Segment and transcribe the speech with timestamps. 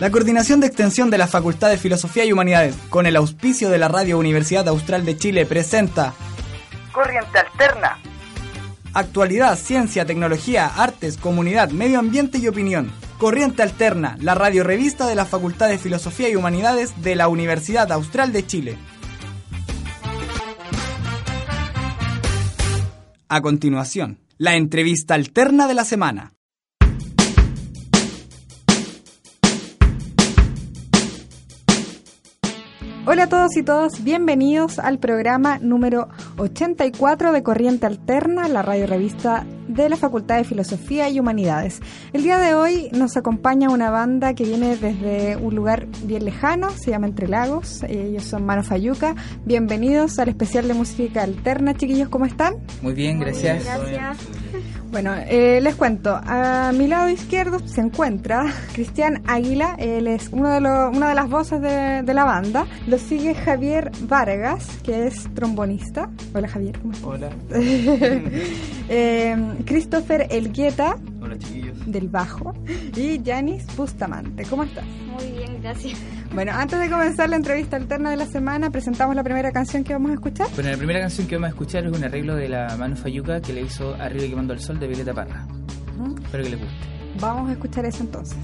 [0.00, 3.78] La Coordinación de Extensión de la Facultad de Filosofía y Humanidades, con el auspicio de
[3.78, 6.14] la Radio Universidad Austral de Chile, presenta
[6.92, 7.98] Corriente Alterna.
[8.94, 12.92] Actualidad, ciencia, tecnología, artes, comunidad, medio ambiente y opinión.
[13.18, 17.90] Corriente Alterna, la radio revista de la Facultad de Filosofía y Humanidades de la Universidad
[17.90, 18.78] Austral de Chile.
[23.28, 26.37] A continuación, la entrevista alterna de la semana.
[33.10, 38.86] Hola a todos y todas, bienvenidos al programa número 84 de Corriente Alterna, la radio
[38.86, 41.80] revista de la Facultad de Filosofía y Humanidades.
[42.12, 46.68] El día de hoy nos acompaña una banda que viene desde un lugar bien lejano,
[46.68, 49.14] se llama Entre Lagos, ellos son Mano Fayuca.
[49.46, 52.56] Bienvenidos al especial de música alterna, chiquillos, ¿cómo están?
[52.82, 53.64] Muy bien, gracias.
[53.64, 54.18] gracias.
[54.90, 60.48] Bueno, eh, les cuento, a mi lado izquierdo se encuentra Cristian Águila, él es uno
[60.48, 62.66] de los, una de las voces de, de, la banda.
[62.86, 66.10] Lo sigue Javier Vargas, que es trombonista.
[66.32, 67.06] Hola Javier, ¿cómo estás?
[67.06, 67.30] Hola.
[68.88, 69.36] eh,
[69.66, 70.96] Christopher Elgueta.
[71.20, 71.76] Hola chiquillos.
[71.86, 72.54] Del bajo.
[72.96, 74.84] Y Janis Bustamante, ¿cómo estás?
[75.12, 75.98] Muy bien, gracias.
[76.34, 79.92] Bueno, antes de comenzar la entrevista alterna de la semana, presentamos la primera canción que
[79.92, 80.46] vamos a escuchar.
[80.54, 83.40] Bueno, la primera canción que vamos a escuchar es un arreglo de la Manu Fayuca
[83.40, 85.46] que le hizo Arriba y quemando el sol de Violeta Parra.
[85.98, 86.22] Uh -huh.
[86.24, 86.76] Espero que les guste.
[87.20, 88.38] Vamos a escuchar eso entonces.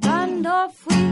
[0.00, 1.05] Cuando fui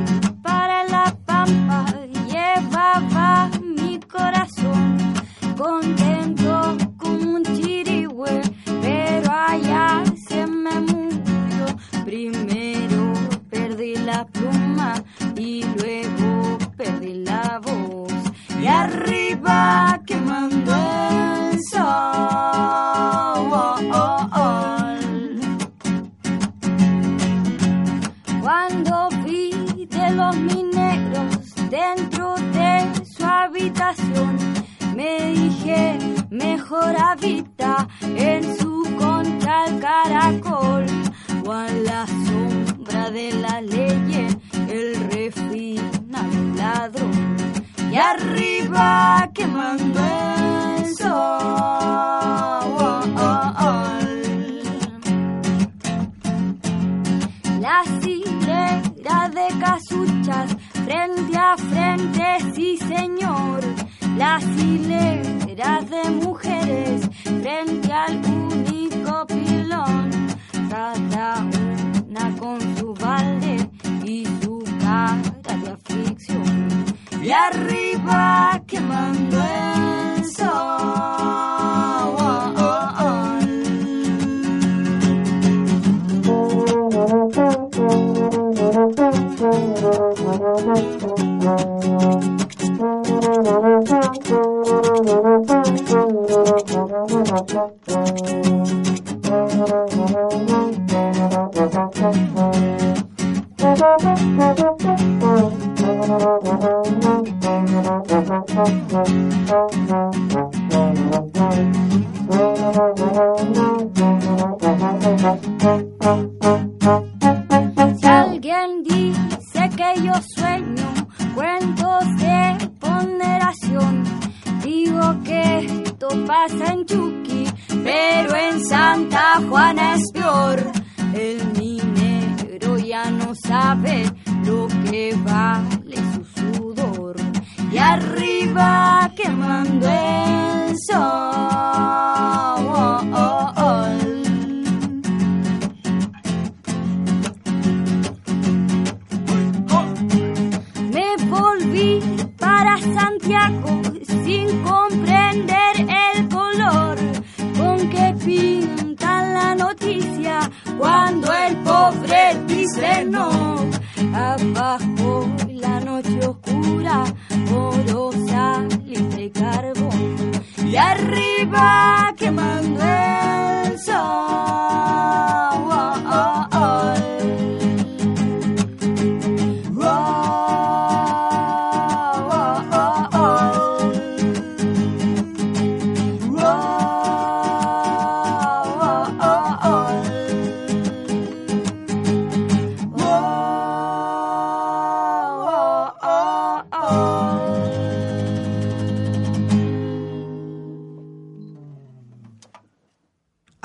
[171.54, 171.93] arriba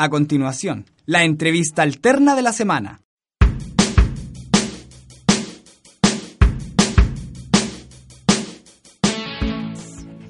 [0.01, 3.01] A continuación, la entrevista alterna de la semana.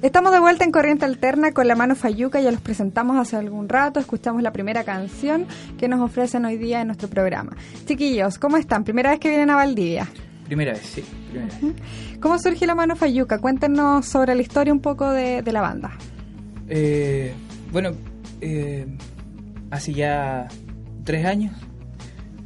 [0.02, 3.68] Estamos de vuelta en Corriente Alterna con la mano Fayuca, ya los presentamos hace algún
[3.68, 5.46] rato, escuchamos la primera canción
[5.78, 7.56] que nos ofrecen hoy día en nuestro programa.
[7.86, 8.82] Chiquillos, ¿cómo están?
[8.82, 10.08] ¿Primera vez que vienen a Valdivia?
[10.46, 11.04] Primera vez, sí.
[11.30, 12.18] Primera vez.
[12.18, 13.38] ¿Cómo surge la mano Fayuca?
[13.38, 15.92] Cuéntenos sobre la historia un poco de, de la banda.
[16.66, 17.32] Eh,
[17.70, 17.92] bueno,
[18.40, 18.86] eh,
[19.70, 20.48] hace ya
[21.04, 21.52] tres años.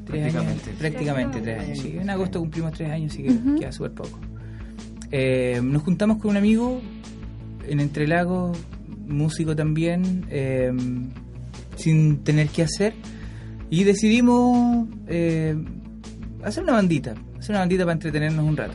[0.05, 0.65] Tres Prácticamente.
[0.69, 1.79] años, prácticamente tres años.
[1.79, 4.21] Sí, en agosto cumplimos tres años, así que queda súper poco.
[5.11, 6.81] Eh, nos juntamos con un amigo
[7.67, 8.59] en Entrelagos,
[9.07, 10.73] músico también, eh,
[11.77, 12.95] sin tener que hacer,
[13.71, 15.57] y decidimos eh,
[16.43, 18.75] hacer una bandita, hacer una bandita para entretenernos un rato.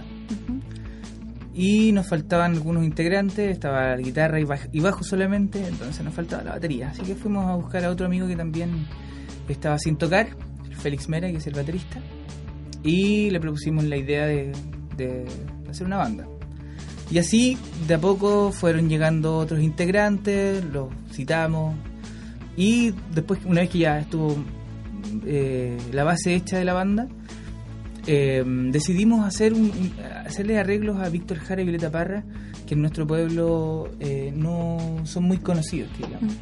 [1.62, 6.14] Y nos faltaban algunos integrantes, estaba la guitarra y baj- y bajo solamente, entonces nos
[6.14, 6.92] faltaba la batería.
[6.92, 8.88] Así que fuimos a buscar a otro amigo que también
[9.50, 10.30] estaba sin tocar,
[10.80, 12.00] Félix Mera, que es el baterista,
[12.82, 14.54] y le propusimos la idea de,
[14.96, 15.26] de
[15.70, 16.26] hacer una banda.
[17.12, 17.58] Y así,
[17.90, 21.76] de a poco, fueron llegando otros integrantes, los citamos,
[22.56, 24.38] y después, una vez que ya estuvo
[25.26, 27.10] eh, la base hecha de la banda,
[28.12, 29.72] eh, decidimos hacer un,
[30.26, 32.24] hacerle arreglos a Víctor Jara y Violeta Parra,
[32.66, 36.34] que en nuestro pueblo eh, no son muy conocidos, digamos.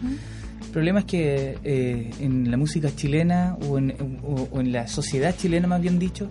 [0.66, 3.92] El problema es que eh, en la música chilena o en,
[4.24, 6.30] o- o en la sociedad chilena, más bien dicho,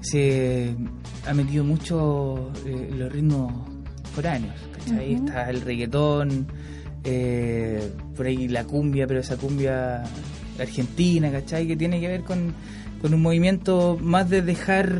[0.00, 0.74] se
[1.26, 3.52] ha metido mucho eh, los ritmos
[4.14, 4.54] foráneos.
[4.78, 5.14] ¿cachai?
[5.14, 6.46] Está el reggaetón,
[7.04, 10.02] eh, por ahí la cumbia, pero esa cumbia
[10.58, 11.66] argentina, ¿cachai?
[11.66, 12.52] Que tiene que ver con,
[13.00, 14.94] con un movimiento más de dejar,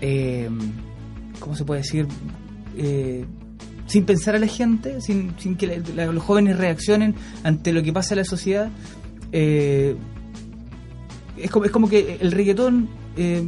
[0.00, 0.48] eh,
[1.38, 2.06] ¿cómo se puede decir?
[2.76, 3.24] Eh,
[3.86, 8.14] sin pensar a la gente, sin, sin que los jóvenes reaccionen ante lo que pasa
[8.14, 8.70] en la sociedad.
[9.32, 9.96] eh,
[11.36, 13.42] es, como, es como que el reggaetón eh,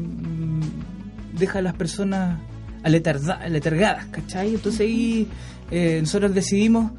[1.38, 2.40] deja a las personas
[2.82, 4.55] aletargadas, ¿cachai?
[4.55, 5.28] Entonces ahí
[5.70, 6.90] eh, nosotros decidimos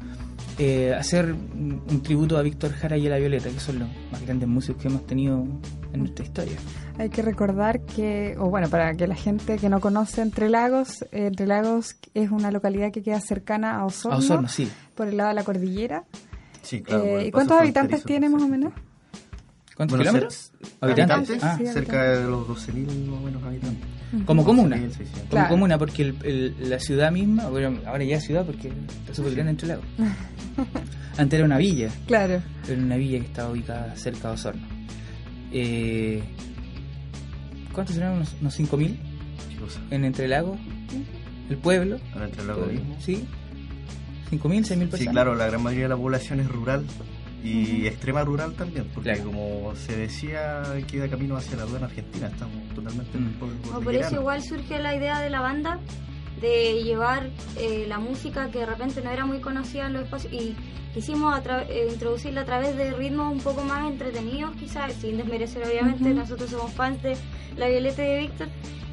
[0.58, 4.22] eh, hacer un, tributo a Víctor Jara y a La Violeta, que son los más
[4.22, 5.44] grandes músicos que hemos tenido
[5.92, 6.56] en nuestra historia.
[6.98, 11.02] Hay que recordar que, o bueno, para que la gente que no conoce Entre Lagos,
[11.10, 14.70] eh, Entre Lagos es una localidad que queda cercana a Osorno, A Osorno, sí.
[14.94, 16.04] por el lado de la cordillera.
[16.62, 17.04] Sí, claro.
[17.04, 18.72] Eh, ¿Y cuántos habitantes tiene más o menos?
[19.76, 20.52] ¿Cuántos Bueno, kilómetros?
[20.62, 21.30] cer- ¿Habitantes?
[21.30, 23.84] habitantes, Ah, Sí, cerca de los 12.000 más o menos habitantes.
[24.24, 24.76] como comuna.
[24.76, 25.18] 12.000, 600.
[25.22, 25.48] Como Claro.
[25.48, 29.34] comuna, porque el- el- la ciudad misma, bueno, ahora ya es ciudad porque está súper
[29.34, 29.84] grande entre lagos.
[31.16, 32.40] Antes era una villa, Claro.
[32.68, 34.62] era una villa que estaba ubicada cerca de Osorno.
[35.52, 36.22] Eh,
[37.72, 38.14] ¿Cuántos eran?
[38.14, 38.96] ¿Unos, unos 5.000
[39.50, 39.80] Qué cosa.
[39.90, 40.58] en Entre Lagos?
[41.50, 41.98] ¿El pueblo?
[42.12, 42.96] Ahora entre lago mismo.
[43.00, 43.24] ¿Sí?
[44.30, 44.98] ¿5.000, 6.000 personas?
[45.00, 46.84] Sí, claro, la gran mayoría de la población es rural
[47.44, 49.24] y extrema rural también, porque Claro.
[49.30, 53.34] como se decía, queda camino hacia la aduana argentina, estamos totalmente en el Mm.
[53.34, 55.78] pueblo No, por eso igual surge la idea de la banda
[56.40, 60.32] de llevar eh, la música que de repente no era muy conocida en los espacios
[60.32, 60.56] y
[60.94, 65.64] quisimos a eh, introducirla a través de ritmos un poco más entretenidos quizás, sin desmerecer
[65.66, 66.14] obviamente, Ujú.
[66.14, 67.16] nosotros somos fans de
[67.56, 68.48] La Violeta y de Víctor,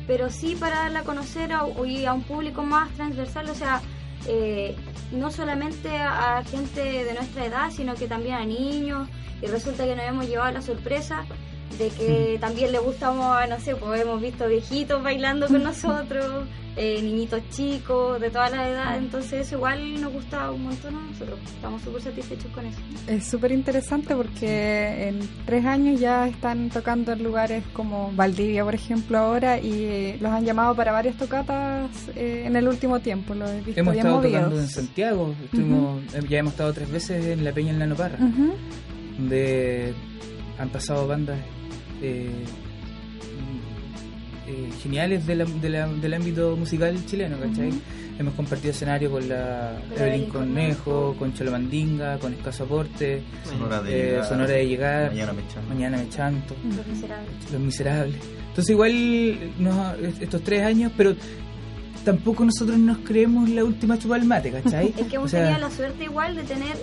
[0.08, 3.82] pero sí para darla a conocer a, y a un público más transversal, o sea,
[4.28, 4.76] eh,
[5.12, 9.08] no solamente a, gente de nuestra edad, sino que también a niños,
[9.42, 11.26] y resulta que nos hemos llevado la sorpresa
[11.78, 17.02] de que también le gustamos, no sé, pues hemos visto viejitos bailando con nosotros, eh,
[17.02, 21.40] niñitos chicos, de todas las edades, entonces eso igual nos gusta un montón a nosotros,
[21.46, 22.80] estamos súper satisfechos con eso.
[23.08, 28.76] Es súper interesante porque en tres años ya están tocando en lugares como Valdivia, por
[28.76, 33.34] ejemplo, ahora y eh, los han llamado para varias tocatas eh, en el último tiempo.
[33.34, 34.42] Los he visto Hemos bien estado movidos.
[34.44, 37.88] tocando en Santiago, estuvimos, eh, ya hemos estado tres veces en la Peña en la
[37.88, 38.54] Noparra, Ujú.
[39.18, 39.94] donde
[40.58, 41.38] han pasado bandas
[44.82, 47.72] geniales de la- de la- del ámbito musical chileno, ¿cachai?
[48.20, 53.92] Hemos compartido escenario con la Evelyn Cornejo, con Cholo Mandinga, con Escaso Aporte, Sonora de,
[53.92, 55.42] eh, llegar, Sonora de Llegar, Mañana me.
[55.70, 56.56] Mañana me chanto.
[56.76, 57.52] Los miserables.
[57.52, 58.16] Los Miserables.
[58.50, 61.16] Entonces igual nos- estos tres años, pero
[62.04, 64.94] tampoco nosotros nos creemos la última chupa del mate, ¿cachai?
[64.98, 66.76] Es que hemos O sea, tenido la suerte igual de tener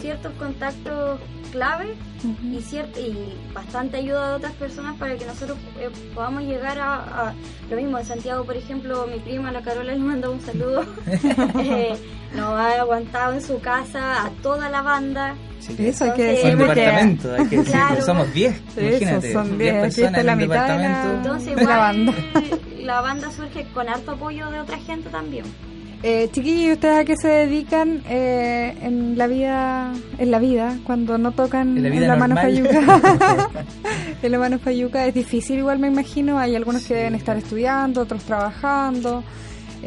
[0.00, 1.20] ciertos contactos
[1.52, 1.94] clave
[2.42, 7.28] y, cier- y bastante ayuda de otras personas para que nosotros eh, podamos llegar a,
[7.28, 7.34] a-
[7.70, 10.84] lo mismo de Santiago por ejemplo mi prima la Carola le manda un saludo
[11.60, 11.94] Eh,
[12.34, 16.52] nos ha aguantado en su casa a toda la banda sí, Eso hay que decir
[16.54, 18.02] un departamento, hay que decir, Claro.
[18.02, 19.30] somos 10, imagínate.
[19.30, 21.16] Eso, son 10 10, aquí personas en la un mitad de la- departamento.
[21.16, 22.12] entonces De la igual banda.
[22.80, 25.44] la banda surge con harto apoyo de otra gente también
[26.06, 31.16] Eh, chiquillos, ¿ustedes a qué se dedican eh, en la vida, en la vida, cuando
[31.16, 33.00] no tocan En la vida la mano fayuca?
[34.22, 36.38] en la mano fayuca es difícil, igual me imagino.
[36.38, 39.24] Hay algunos que deben estar estudiando, otros trabajando.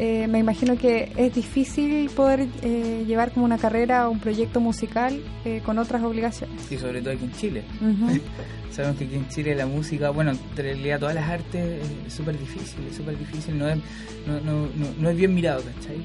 [0.00, 4.60] Eh, me imagino que es difícil poder eh, llevar como una carrera o un proyecto
[4.60, 6.70] musical eh, con otras obligaciones.
[6.70, 7.64] Y sobre todo aquí en Chile.
[7.80, 8.20] Ujú.
[8.70, 12.38] Sabemos que aquí en Chile la música, bueno, en realidad todas las artes es súper
[12.38, 13.76] difícil, es súper difícil, no es,
[14.24, 15.96] no, no, no, no es bien mirado, ¿cachai?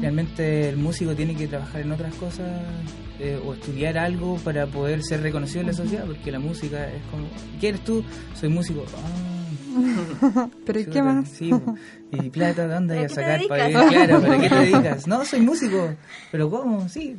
[0.00, 2.48] Realmente el músico tiene que trabajar en otras cosas
[3.20, 7.02] eh, o estudiar algo para poder ser reconocido en la sociedad, porque la música es
[7.10, 7.26] como,
[7.60, 8.02] ¿quién eres tú?
[8.34, 8.82] Soy músico.
[8.96, 9.41] Ah,
[10.66, 11.28] Pero ¿y qué más?
[11.28, 11.50] Sí,
[12.12, 13.48] y plata, ¿dónde hay a ¿Para qué te sacar?
[13.48, 13.90] ¿Para dedicas?
[13.90, 15.06] Claro, ¿para qué te dedicas?
[15.06, 15.94] No, soy músico.
[16.30, 16.88] ¿Pero cómo?
[16.88, 17.16] Sí.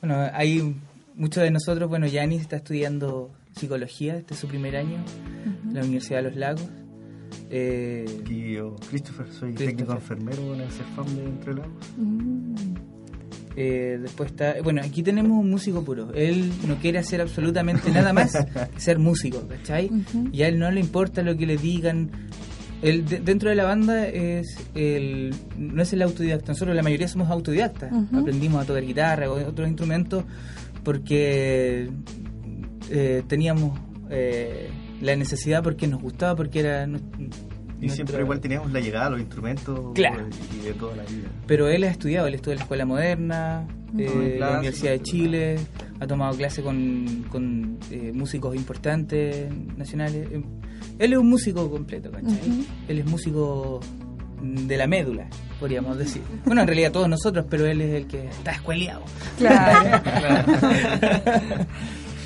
[0.00, 0.76] Bueno, hay
[1.14, 4.98] muchos de nosotros, bueno, Yanis está estudiando psicología, este es su primer año,
[5.66, 6.68] en la Universidad de los Lagos.
[7.50, 9.66] Eh, Aquí yo, Christopher, soy Christopher.
[9.68, 11.72] técnico enfermero en el CEFAM de Entre Lagos.
[11.96, 12.54] Mm.
[13.62, 16.12] Eh, después está, bueno, aquí tenemos un músico puro.
[16.14, 18.32] Él no quiere hacer absolutamente nada más
[18.74, 19.90] que ser músico, ¿cachai?
[20.32, 22.10] Y a él no le importa lo que le digan.
[22.82, 26.52] Él, de- dentro de la banda es el, no es el autodidacta.
[26.52, 27.92] Nosotros la mayoría somos autodidactas.
[28.16, 30.24] Aprendimos a tocar guitarra o otros instrumentos
[30.82, 31.90] porque
[32.90, 33.78] eh, teníamos
[34.10, 34.68] eh,
[35.02, 36.88] la necesidad porque nos gustaba, porque era...
[37.80, 40.26] Y siempre igual teníamos la llegada a los instrumentos Claro.
[40.58, 41.28] y de toda la vida.
[41.46, 43.66] Pero él ha estudiado, él estudió en la Escuela Moderna,
[43.98, 44.58] eh, la.
[44.58, 45.58] Universidad de Chile,
[45.98, 50.28] ha tomado clase con, con eh, músicos importantes nacionales.
[50.30, 50.42] Eh,
[50.98, 52.66] Él es un músico completo, ¿cachai?
[52.88, 53.80] Él es músico
[54.42, 55.26] de la médula,
[55.58, 56.22] podríamos decir.
[56.46, 59.02] Bueno, en realidad todos nosotros, pero él es el que está escueleado.
[59.38, 60.02] Claro.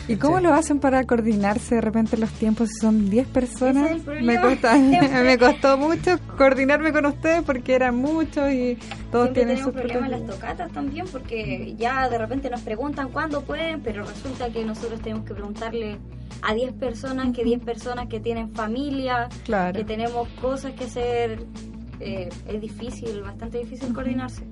[0.06, 3.90] ¿Y cómo lo hacen para coordinarse de repente los tiempos si son 10 personas?
[3.92, 5.23] Es me, Siempre.
[5.23, 8.76] me costó mucho coordinarme con ustedes porque eran muchos y
[9.11, 12.61] todos Siempre tienen tenemos sus problemas en las tocatas también porque ya de repente nos
[12.61, 15.96] preguntan cuándo pueden, pero resulta que nosotros tenemos que preguntarle
[16.42, 19.78] a 10 personas, que 10 personas que tienen familia, Claro.
[19.78, 21.44] que tenemos cosas que hacer.
[22.00, 24.42] eh, es difícil, bastante difícil coordinarse.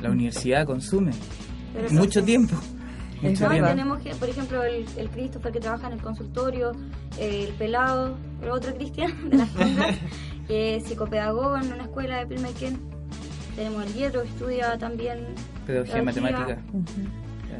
[0.00, 1.10] La universidad consume
[1.74, 2.26] Pero mucho pasa.
[2.26, 2.56] tiempo.
[3.22, 3.74] Es Mucho No, y verdad.
[3.74, 3.96] tiempo.
[3.96, 6.72] tenemos que, por ejemplo, el, el Christopher que trabaja en el consultorio,
[7.18, 9.96] el pelado, el otro Cristian de las congas,
[10.46, 12.80] que es psicopedagogo en una escuela de Pilmaiquén.
[13.56, 15.26] Tenemos el Dietro que estudia también
[15.66, 16.58] Pedagogía matemática.
[16.72, 16.84] Ujú.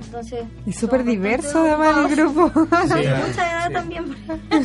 [0.03, 2.51] Entonces, Y súper diverso además el grupo.
[2.55, 3.09] Sí, Sí.
[3.29, 3.73] mucha edad Sí.
[3.75, 4.05] también.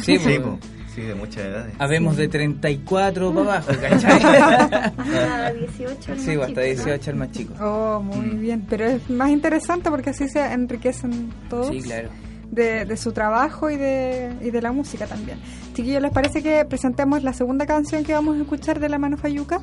[0.02, 0.60] Sí, Sí, pues, po.
[0.96, 1.76] Sí, de muchas edades.
[1.78, 4.12] habemos de 34 para abajo, ¿cachai?
[4.24, 6.62] Hasta 18 el sí, más hasta chico, ¿no?
[6.62, 7.54] 18 el más chico.
[7.62, 8.40] Oh, muy Mm.
[8.42, 8.66] bien.
[8.70, 12.10] Pero es más interesante porque así se enriquecen todos Sí, claro.
[12.52, 15.38] de, de su trabajo y de, y de la música también.
[15.74, 19.18] Chiquillos, ¿les parece que presentemos la segunda canción que vamos a escuchar de La Mano
[19.18, 19.60] Fayuca?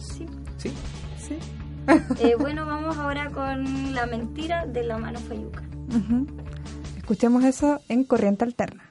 [0.00, 0.26] Sí.
[0.56, 0.72] Sí.
[1.26, 1.36] Sí.
[2.20, 5.62] Eh, bueno, vamos ahora con la mentira de la mano Fayuca.
[5.88, 6.26] Ujú.
[6.96, 8.82] Escuchemos eso en Corriente Alterna.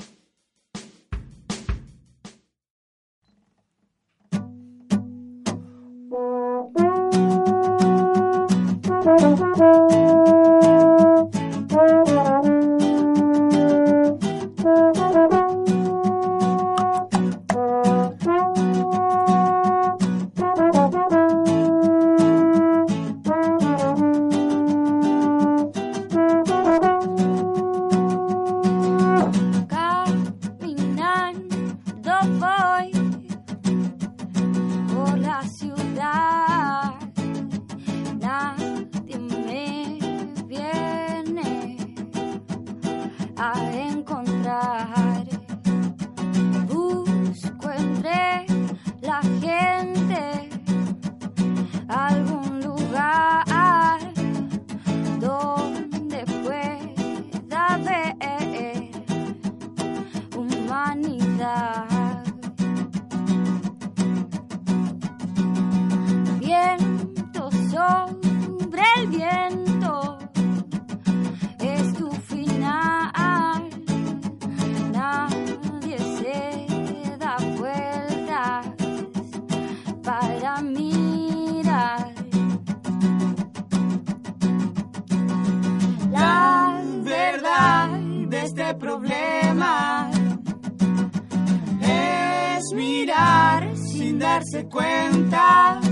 [94.54, 95.83] Darse cuenta.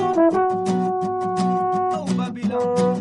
[0.00, 0.14] Oh,
[2.16, 2.97] Babylon.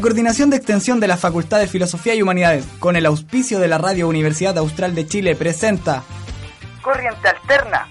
[0.00, 3.68] La Coordinación de Extensión de la Facultad de Filosofía y Humanidades, con el auspicio de
[3.68, 6.04] la Radio Universidad Austral de Chile, presenta
[6.80, 7.86] Corriente Alterna.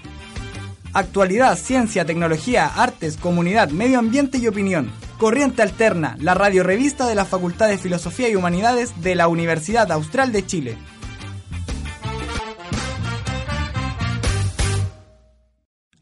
[0.92, 4.90] Actualidad, Ciencia, Tecnología, Artes, Comunidad, Medio Ambiente y Opinión.
[5.18, 9.92] Corriente Alterna, la radio revista de la Facultad de Filosofía y Humanidades de la Universidad
[9.92, 10.78] Austral de Chile.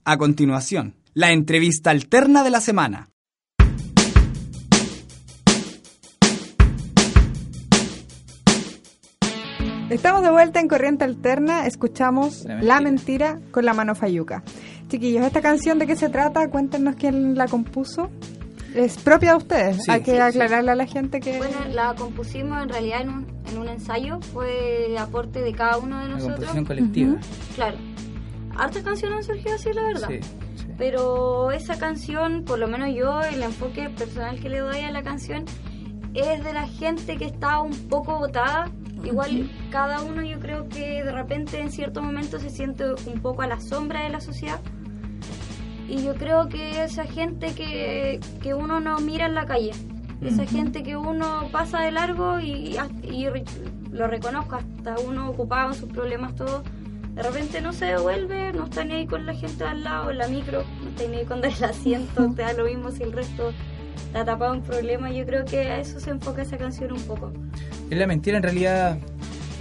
[0.07, 3.11] A continuación, la entrevista alterna de la semana.
[9.91, 13.39] Estamos de vuelta en Corriente Alterna, escuchamos La La Mentira.
[13.51, 14.43] Con la mano Fayuca.
[14.89, 16.49] Chiquillos, ¿esta canción de qué se trata?
[16.51, 18.11] Cuéntenos quién la compuso.
[18.75, 19.77] ¿Es propia de ustedes?
[19.85, 19.91] Sí.
[19.91, 20.21] Hay que Sí, sí.
[20.23, 21.39] aclararle a la gente que...
[21.39, 25.99] Bueno, la compusimos en realidad en un, en un ensayo, fue aporte de cada uno
[26.01, 26.51] de Una nosotros.
[26.51, 27.17] composición colectiva.
[27.55, 27.79] Claro.
[28.59, 30.09] Hartas canciones han surgido así, la verdad.
[30.09, 30.67] Sí, sí.
[30.77, 35.03] Pero esa canción, por lo menos yo, el enfoque personal que le doy a la
[35.03, 35.45] canción
[36.15, 38.71] es de la gente que está un poco botada.
[39.05, 43.43] Igual cada uno yo creo que de repente en cierto momento se siente un poco
[43.43, 44.61] a la sombra de la sociedad.
[45.89, 49.73] Y yo creo que esa gente que, que uno no mira en la calle,
[50.21, 53.27] esa gente que uno pasa de largo y, y
[53.91, 56.63] lo reconozco, hasta uno ocupado en sus problemas, todo,
[57.15, 60.19] de repente no se devuelve, no está ni ahí con la gente al lado, en
[60.19, 63.13] la micro, no está ni ahí con el asiento, te da lo mismo si el
[63.13, 63.53] resto
[64.07, 65.15] está tapado en problemas.
[65.15, 67.33] Yo creo que a eso se enfoca esa canción un poco.
[67.91, 68.99] Es la mentira, en realidad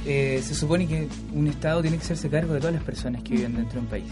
[0.06, 3.34] eh, se supone que un Estado tiene que hacerse cargo de todas las personas que
[3.34, 4.10] viven dentro de un país.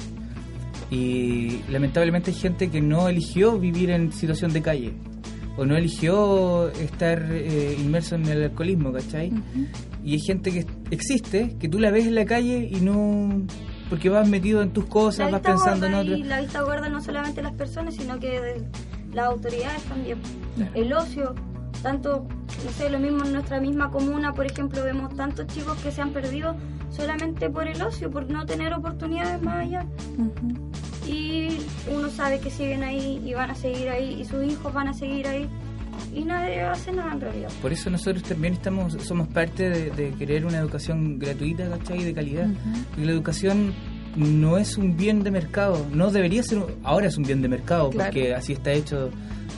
[0.92, 4.94] Y lamentablemente hay gente que no eligió vivir en situación de calle
[5.58, 9.32] o no eligió estar eh, inmerso en el alcoholismo, ¿cachai?
[10.04, 13.46] Y hay gente que existe, que tú la ves en la calle y no...
[13.90, 16.20] porque vas metido en tus cosas, vas pensando en otras.
[16.20, 18.64] y la vista gorda no solamente las personas, sino que de
[19.16, 20.20] las autoridades también.
[20.56, 20.72] Claro.
[20.76, 21.36] El ocio,
[21.82, 22.28] tanto,
[22.64, 26.02] no sé, lo mismo en nuestra misma comuna, por ejemplo, vemos tantos chicos que se
[26.02, 26.56] han perdido
[26.90, 29.86] solamente por el ocio, por no tener oportunidades más allá.
[31.08, 31.58] Y
[31.94, 34.94] uno sabe que siguen ahí y van a seguir ahí y sus hijos van a
[34.94, 35.50] seguir ahí
[36.14, 37.50] y nadie hace nada en realidad.
[37.62, 42.02] Por eso nosotros también estamos somos parte de, de querer una educación gratuita, ¿cachai?
[42.02, 42.48] Y de calidad.
[42.98, 43.74] Y la educación
[44.16, 47.48] no es un bien de mercado, no debería ser, un- ahora es un bien de
[47.48, 48.12] mercado, Claro.
[48.12, 49.10] porque así está hecho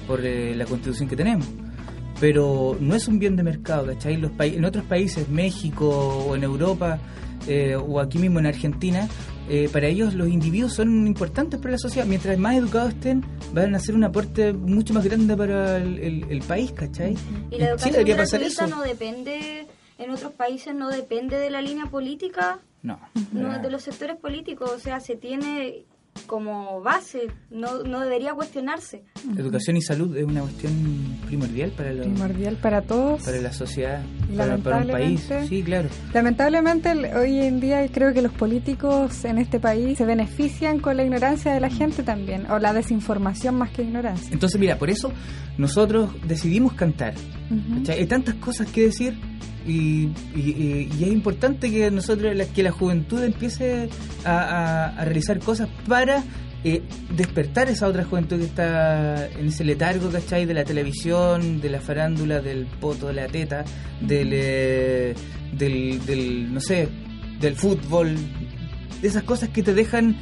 [0.07, 1.47] por eh, la constitución que tenemos.
[2.19, 4.17] Pero no es un bien de mercado, ¿cachai?
[4.17, 6.99] Los en otros países, México o en Europa
[7.47, 9.07] eh, o aquí mismo en Argentina,
[9.49, 12.05] eh, para ellos los individuos son importantes para la sociedad.
[12.07, 16.25] Mientras más educados estén, van a hacer un aporte mucho más grande para el, el-
[16.29, 17.13] el país, ¿cachai?
[17.51, 18.65] Y la educación Chile debería pasar eso.
[18.67, 22.99] no depende, en otros países no depende de la línea política, No.
[23.31, 25.85] no de los sectores políticos, o sea, se tiene
[26.25, 29.03] como base, no, no debería cuestionarse.
[29.37, 30.73] Educación y salud es una cuestión
[31.27, 33.21] primordial para, la- Primordial para todos.
[33.23, 34.01] para la sociedad,
[34.35, 35.29] para, para un país.
[35.29, 35.89] lamentablemente- Sí, claro.
[36.15, 41.03] Lamentablemente hoy en día creo que los políticos en este país se benefician con la
[41.03, 44.29] ignorancia de la gente también, o la desinformación más que ignorancia.
[44.33, 45.11] Entonces, mira, por eso
[45.59, 47.13] nosotros decidimos cantar.
[47.51, 47.77] Ujú.
[47.81, 47.99] ¿cachai?
[47.99, 49.19] Hay tantas cosas que decir
[49.67, 53.89] y, y- y es importante que nosotros, que la juventud empiece
[54.25, 56.23] a, a- a realizar cosas para
[56.63, 56.81] eh,
[57.15, 60.45] despertar esa otra juventud que está en ese letargo, ¿cachai?
[60.45, 63.63] De la televisión, de la farándula, del poto, de la teta,
[64.01, 65.13] del, eh,
[65.53, 66.87] del, del, no sé,
[67.39, 68.15] del fútbol,
[69.01, 70.17] de esas cosas que te dejan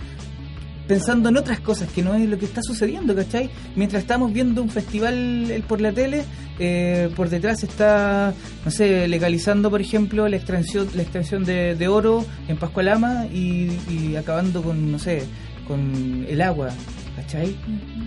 [0.87, 3.49] pensando en otras cosas que no es lo que está sucediendo, ¿cachai?
[3.75, 6.23] Mientras estamos viendo un festival eh, por la tele,
[6.59, 11.87] eh, por detrás está, no sé, legalizando, por ejemplo, la extracción, la extracción de, de
[11.87, 15.23] oro en Pascualama y, y acabando con, no sé,
[15.67, 16.69] con el agua,
[17.15, 17.55] ¿cachai?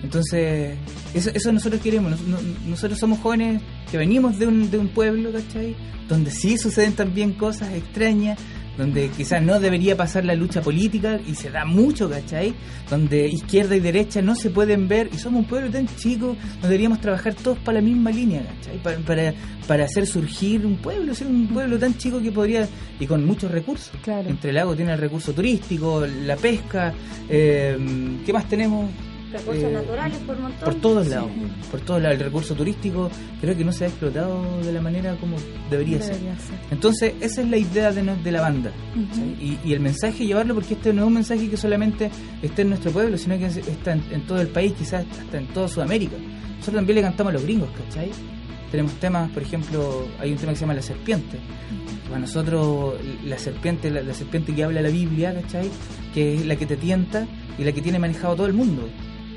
[0.03, 0.77] Entonces,
[1.14, 2.12] eso, eso nosotros queremos.
[2.12, 2.38] Nos- no-
[2.69, 3.61] nosotros somos jóvenes
[3.91, 5.75] que venimos de un, de un pueblo, ¿cachai?
[6.09, 8.38] Donde sí suceden también cosas extrañas,
[8.79, 12.55] donde quizás no debería pasar la lucha política y se da mucho, ¿cachai?
[12.88, 16.69] Donde izquierda y derecha no se pueden ver y somos un pueblo tan chico, donde
[16.69, 18.79] deberíamos trabajar todos para la misma línea, ¿cachai?
[18.83, 19.35] Para, para,
[19.67, 22.69] para hacer surgir un pueblo, ser un pueblo tan chico que podría,
[23.01, 23.91] y con muchos recursos.
[24.03, 24.29] Claro.
[24.29, 26.95] Entre Lago tiene el recurso turístico, la pesca,
[27.29, 27.77] eh,
[28.25, 28.88] ¿qué más tenemos?
[29.33, 30.64] Recursos Eh, naturales por montón.
[30.64, 31.31] Por todos lados,
[31.71, 32.19] por todos lados.
[32.19, 33.11] El recurso turístico
[33.41, 35.37] creo que no se ha explotado de la manera como
[35.71, 36.14] debería, ser.
[36.14, 36.59] Debería ser.
[36.71, 38.71] Entonces, esa es la idea de, de la banda.
[39.41, 42.11] y, y el mensaje, llevarlo, porque este no es un mensaje que solamente
[42.43, 45.38] esté en nuestro pueblo, sino que es- está en, en todo el país, quizás hasta
[45.38, 46.17] en toda Sudamérica.
[46.17, 48.11] Nosotros también le cantamos a los gringos, ¿cachai?
[48.71, 51.38] Tenemos temas, por ejemplo, hay un tema que se llama La Serpiente.
[52.09, 55.69] Para nosotros, la serpiente, la, la serpiente que habla la Biblia, ¿cachai?
[56.14, 57.27] Que es la que te tienta
[57.59, 58.88] y la que tiene manejado todo el mundo.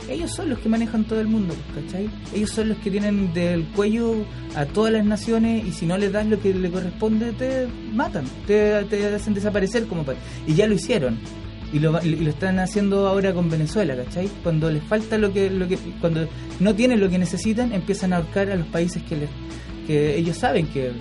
[0.10, 2.10] Ellos son los que manejan todo el mundo, ¿cachai?
[2.34, 6.12] Ellos son los que tienen del cuello a todas las naciones y si no les
[6.12, 10.20] das lo que le corresponde, te matan, te, hacen desaparecer como país.
[10.48, 11.18] Y ya lo hicieron.
[11.74, 14.30] Y lo, y lo están haciendo ahora con Venezuela, ¿cachai?
[14.44, 16.28] Cuando les falta lo que, lo que cuando
[16.60, 19.30] no tienen lo que necesitan, empiezan a ahorcar a los países que, les,
[19.88, 20.92] que ellos saben que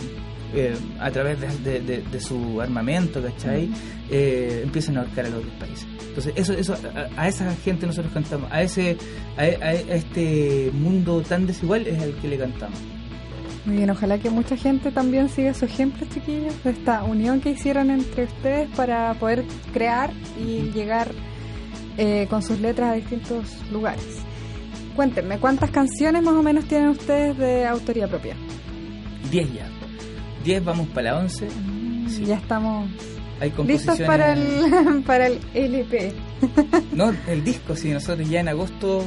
[0.55, 3.71] eh, a través de, de- de- de su armamento, ¿cachai?
[4.11, 5.87] Eh, empiezan a ahorcar a los otros países.
[6.09, 8.97] Entonces, eso, eso a, a esa gente nosotros cantamos, a ese
[9.37, 12.79] a, este mundo tan desigual es el que le cantamos.
[13.67, 17.51] Muy bien, ojalá que mucha gente también siga su ejemplo, chiquillos, de esta unión que
[17.51, 20.11] hicieron entre ustedes para poder crear
[20.43, 21.13] y llegar
[21.99, 24.19] eh, con sus letras a distintos lugares.
[24.97, 28.35] Cuéntenme, ¿cuántas canciones más o menos tienen ustedes de autoría propia?
[29.31, 29.69] 10 ya.
[30.45, 31.49] 10 vamos para la 11.
[32.09, 32.25] Sí.
[32.25, 32.91] Ya estamos
[33.41, 36.13] Hay listos para el, para el LP.
[36.93, 37.91] No, el disco, sí.
[37.91, 39.05] Nosotros ya en agosto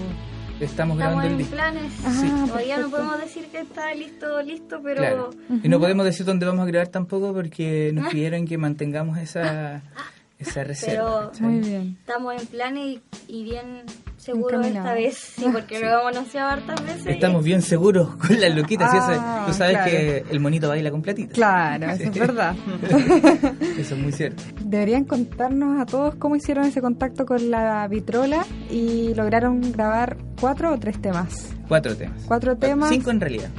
[0.59, 1.53] estamos, Estamos grabando el en disco.
[1.55, 1.91] planes.
[2.05, 5.29] Ah, Todavía no podemos decir que está listo, listo, pero Claro.
[5.63, 9.81] Y no podemos decir dónde vamos a grabar tampoco porque nos pidieron que mantengamos esa,
[10.43, 11.31] esa reserva.
[11.33, 11.49] Pero-.
[11.49, 11.97] Muy bien.
[11.99, 13.83] estamos en planes y, y bien
[14.17, 15.17] seguros esta vez.
[15.17, 17.05] Sí, porque lo hemos anunciado hartas veces.
[17.05, 18.93] y- Estamos bien seguros con las loquitas.
[18.93, 19.91] y eso- Ah, tú sabes claro.
[19.91, 21.33] que el monito baila con platita.
[21.33, 22.55] Claro, eso es verdad.
[23.77, 24.43] Eso es muy cierto.
[24.63, 30.73] Deberían contarnos a todos cómo hicieron ese contacto con la vitrola y lograron grabar cuatro
[30.73, 31.49] o tres temas.
[31.67, 32.21] Cuatro temas.
[32.27, 32.89] Cuatro temas.
[32.89, 33.49] Cinco en realidad.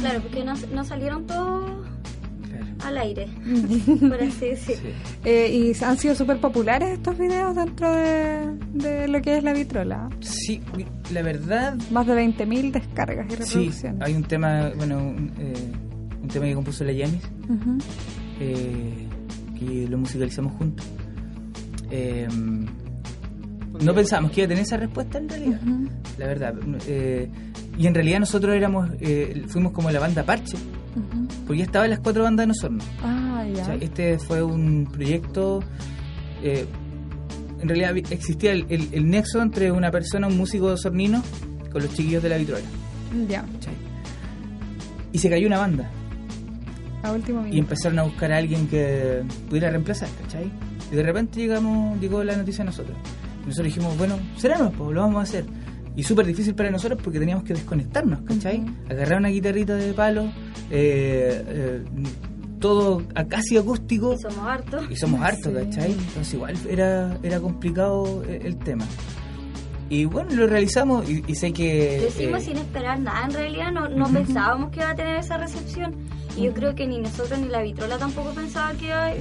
[0.00, 1.86] Claro, porque no, no salieron todos.
[2.84, 3.26] Al aire,
[4.00, 4.90] por así decirlo.
[4.90, 4.94] Sí.
[5.24, 9.52] Eh, y han sido súper populares estos videos dentro de, de lo que es la
[9.52, 10.08] vitrola.
[10.20, 10.60] Sí,
[11.12, 13.36] la verdad, Más de 20.000 descargas y sí.
[13.36, 14.02] reproducciones.
[14.02, 15.72] Hay un tema, bueno, un, eh,
[16.22, 17.22] un tema que compuso la Yanis,
[18.40, 19.06] eh,
[19.58, 20.86] que lo musicalizamos juntos.
[21.90, 22.28] Eh,
[23.80, 25.60] no pensamos que iba a tener esa respuesta en realidad,
[26.18, 26.54] la verdad.
[26.86, 27.28] Eh,
[27.78, 30.56] y en realidad nosotros éramos, eh, fuimos como la banda Parche,
[31.46, 32.82] Porque ya estaban las cuatro bandas de nosotros.
[33.02, 33.62] Ah, ya.
[33.62, 35.60] O sea, este fue un proyecto.
[36.42, 36.66] eh,
[37.60, 41.22] en realidad existía el, el- el nexo entre una persona, un músico sornino,
[41.70, 42.64] con los chiquillos de la vitrola.
[43.28, 43.74] Ya, ¿cachai?
[45.12, 45.90] Y se cayó una banda.
[47.02, 47.58] a último Y minuto.
[47.58, 50.50] empezaron a buscar a alguien que pudiera reemplazar, ¿cachai?
[50.90, 52.96] Y de repente llegamos, llegó la noticia a nosotros.
[53.42, 55.44] Y nosotros dijimos, bueno, será pues lo vamos a hacer.
[55.96, 58.64] Y súper difícil para nosotros porque teníamos que desconectarnos, ¿cachai?
[58.88, 60.24] Agarrar una guitarrita de palo,
[60.70, 61.82] eh, eh,
[62.60, 64.14] todo a- casi acústico.
[64.14, 64.90] Y somos hartos.
[64.90, 65.64] Y somos hartos, Sí.
[65.64, 65.92] ¿cachai?
[65.92, 68.84] Entonces igual era, era complicado el, el tema.
[69.88, 71.98] Y bueno, lo realizamos y, y sé que...
[72.02, 75.16] Lo hicimos eh, sin esperar nada, en realidad no, no pensábamos que iba a tener
[75.16, 75.94] esa recepción.
[76.36, 79.14] Y yo creo que ni nosotros ni la vitrola tampoco pensaba que iba a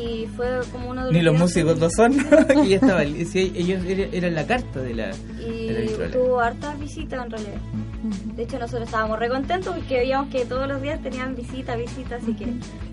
[0.00, 2.12] Y fue como uno de los ni los músicos lo son,
[2.48, 5.10] que ya estaba, sí, ellos era- eran la carta de la,
[5.46, 6.10] Y de la vitrola.
[6.10, 7.60] tuvo hartas visitas en realidad.
[8.34, 12.16] De hecho, nosotros estábamos re contentos porque veíamos que todos los días tenían visita, visita,
[12.16, 12.44] así que...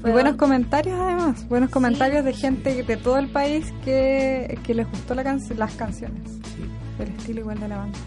[0.08, 4.88] Y buenos comentarios además, buenos comentarios de gente de todo el país que, que les
[4.90, 6.22] gustó la can- las canciones,
[6.56, 6.64] Sí.
[7.00, 7.98] el estilo igual de la banda.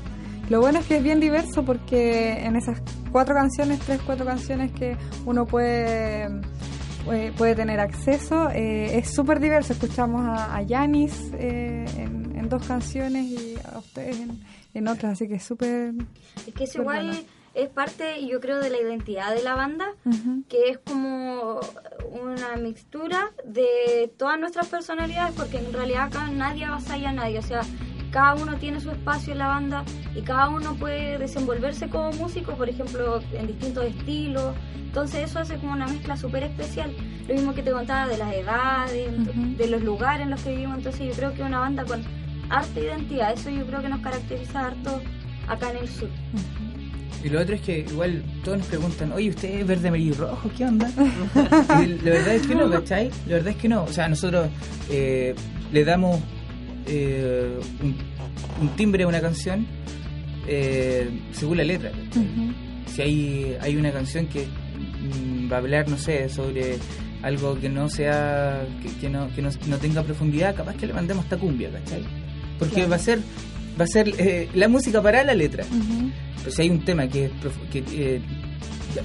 [0.48, 4.70] Lo bueno es que es bien diverso porque en esas cuatro canciones, tres, cuatro canciones
[4.72, 6.28] que uno puede
[7.04, 9.72] puede, puede tener acceso, eh, es súper diverso.
[9.72, 14.40] Escuchamos a, a Yanis eh, en, en dos canciones y a ustedes en,
[14.74, 15.92] en otras, así que es súper...
[16.46, 17.22] Es que eso Súper igual bueno.
[17.54, 19.86] es parte, yo creo, de la identidad de la banda,
[20.48, 21.60] que es como
[22.22, 27.42] una mixtura de todas nuestras personalidades, porque en realidad acá nadie avasalla a nadie, o
[27.42, 27.62] sea,
[28.12, 32.52] cada uno tiene su espacio en la banda y cada uno puede desenvolverse como músico,
[32.52, 34.54] por ejemplo, en distintos estilos.
[34.76, 36.94] Entonces eso hace como una mezcla súper especial.
[37.26, 39.08] Lo mismo que te contaba de las edades,
[39.56, 40.76] de los lugares en los que vivimos.
[40.76, 42.04] Entonces yo creo que una banda con
[42.50, 45.00] harta identidad, eso yo creo que nos caracteriza harto
[45.48, 46.10] acá en el sur.
[47.24, 50.16] Y lo otro es que igual todos nos preguntan, oye, ¿usted es verde, amarillo y
[50.16, 50.50] rojo?
[50.54, 50.90] ¿Qué onda?
[51.82, 53.10] y la verdad es que no, ¿cachai?
[53.26, 53.84] La verdad es que no.
[53.84, 54.48] O sea, nosotros
[54.90, 55.34] eh,
[55.72, 56.20] le damos
[56.86, 57.96] eh, un,
[58.60, 59.66] un timbre a una canción
[60.46, 61.90] eh, según la letra.
[62.86, 66.78] Si hay, hay una canción que mm, va a hablar, no sé, sobre
[67.22, 70.92] algo que no sea, que, que no, que no, no tenga profundidad, capaz que le
[70.92, 72.02] mandemos esta cumbia, ¿cachai?
[72.58, 72.90] Porque Claro.
[72.90, 73.18] va a ser
[73.80, 75.64] va a ser eh, la música para la letra.
[76.38, 77.30] Pero si hay un tema que,
[77.72, 78.20] que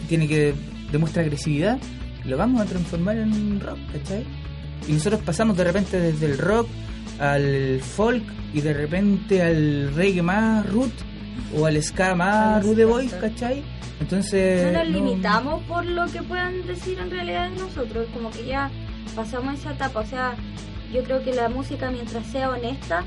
[0.09, 0.53] tiene que
[0.91, 1.77] demuestra agresividad,
[2.25, 4.25] lo vamos a transformar en rock, ¿cachai?
[4.87, 6.67] Y nosotros pasamos de repente desde el rock
[7.19, 10.93] al folk y de repente al reggae más root
[11.57, 13.27] o al ska más rude ska, boy, claro.
[13.27, 13.63] ¿cachai?
[13.99, 14.71] Entonces...
[14.71, 18.69] no nos limitamos por lo que puedan decir en realidad de nosotros, como que ya
[19.15, 20.35] pasamos esa etapa, o sea,
[20.93, 23.03] yo creo que la música mientras sea honesta,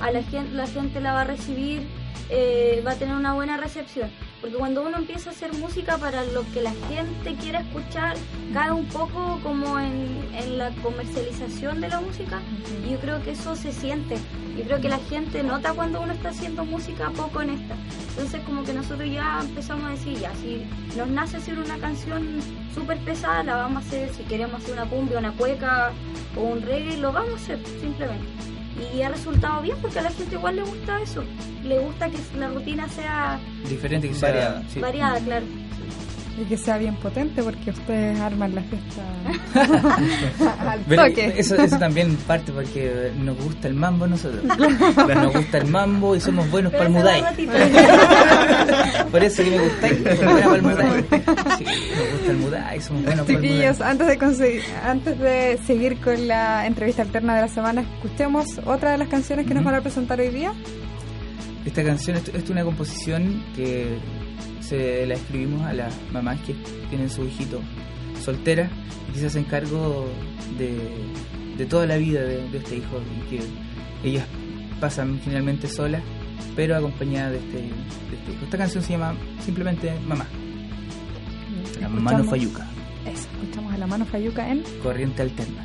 [0.00, 1.82] a la gente la gente la va a recibir,
[2.28, 4.10] eh, va a tener una buena recepción,
[4.40, 8.16] porque cuando uno empieza a hacer música para lo que la gente quiere escuchar,
[8.52, 12.40] cae un poco como en, en la comercialización de la música,
[12.86, 14.16] y yo creo que eso se siente,
[14.56, 17.74] yo creo que la gente nota cuando uno está haciendo música poco honesta.
[18.10, 20.62] Entonces como que nosotros ya empezamos a decir, ya, si
[20.96, 22.40] nos nace hacer una canción
[22.74, 25.92] súper pesada, la vamos a hacer, si queremos hacer una cumbia, una cueca
[26.36, 28.26] o un reggae, lo vamos a hacer simplemente.
[28.94, 31.22] Y ha resultado bien porque a la gente igual le gusta eso,
[31.64, 33.38] le gusta que la rutina sea
[33.68, 34.30] Diferente que sea...
[34.30, 34.62] Variada.
[34.68, 34.80] sí.
[34.80, 35.46] variada, claro.
[36.40, 39.02] Y que sea bien potente porque ustedes arman la fiesta
[40.72, 41.34] al Pero toque.
[41.36, 44.42] eso, eso también parte porque nos gusta el mambo a nosotros.
[44.44, 47.22] Nos gusta el mambo y somos buenos para el Pero mudai.
[49.10, 51.04] Por eso que me gustáis, para el mudai.
[51.58, 53.50] Sí, nos gusta el mudai, somos buenos para el mudai.
[53.50, 58.46] Chiquillos, antes de, conseguir- antes de seguir con la entrevista alterna de la semana, escuchemos
[58.64, 60.52] otra de las canciones que nos van a presentar hoy día.
[61.66, 63.98] Esta canción es una composición que
[64.60, 66.54] se la escribimos a las mamás que
[66.88, 67.60] tienen su hijito
[68.22, 68.70] soltera
[69.08, 70.08] y que se hacen cargo
[70.58, 70.76] de,
[71.56, 73.42] de toda la vida de, de este hijo y que
[74.08, 74.24] ellas
[74.80, 76.02] pasan generalmente solas
[76.56, 78.44] pero acompañadas de este, de este hijo.
[78.44, 80.26] Esta canción se llama simplemente Mamá,
[81.80, 82.66] la Mano Fayuca,
[83.06, 85.64] Eso, escuchamos a la mano Fayuca en corriente alterna.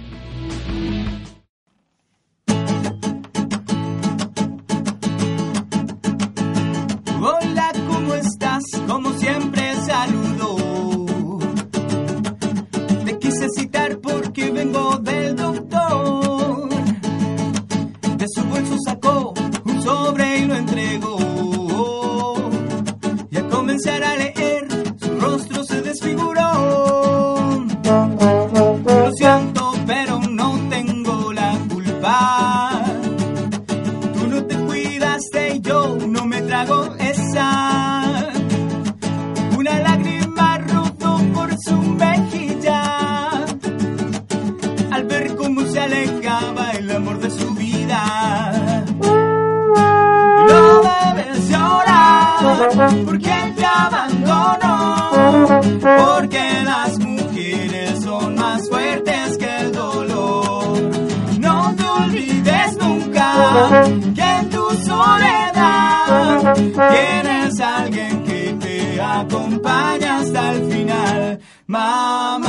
[71.67, 72.45] Mamá.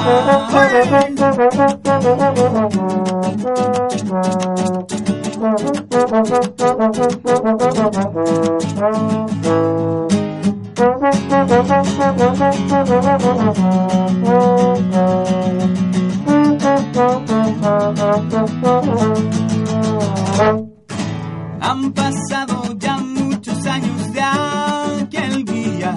[21.60, 25.94] Han pasado ya muchos años de aquel día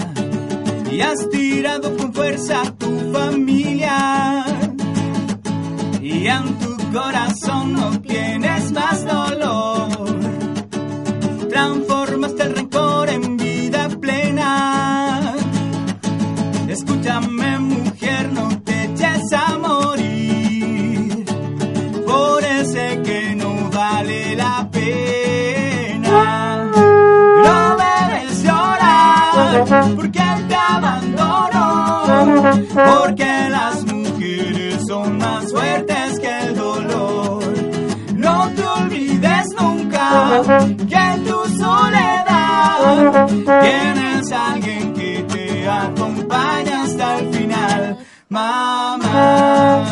[0.90, 1.30] y has
[2.48, 4.46] a tu familia.
[6.02, 9.79] Y en tu corazón no tienes más dolor.
[32.74, 37.44] Porque las mujeres son más fuertes que el dolor.
[38.16, 40.42] No te olvides nunca
[40.88, 43.28] que en tu soledad
[43.62, 47.98] tienes a alguien que te acompaña hasta el final,
[48.30, 49.86] mamá.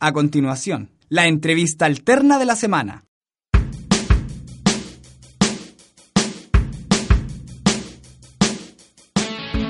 [0.00, 3.07] A continuación, la entrevista alterna de la semana.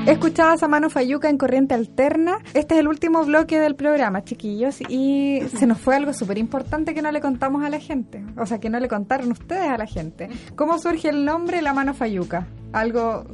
[0.09, 2.39] Escuchabas a Mano Fayuca en Corriente Alterna.
[2.55, 6.95] Este es el último bloque del programa, chiquillos, y se nos fue algo súper importante
[6.95, 8.25] que no le contamos a la gente.
[8.39, 10.31] O sea, que no le contaron ustedes a la gente.
[10.57, 12.47] ¿Cómo surge el nombre La Mano Fayuca?
[12.73, 13.27] Algo